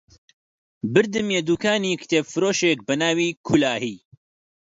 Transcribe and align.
بردمیە 0.93 1.41
دووکانی 1.47 1.99
کتێبفرۆشێک 2.01 2.79
بە 2.87 2.93
ناوی 3.01 3.29
کولاهی 3.47 3.97